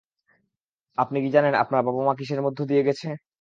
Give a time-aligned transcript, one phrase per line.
[0.97, 3.07] আপনি কি জানেন আমার বাবা-মা কিসের মধ্য দিয়ে গেছে?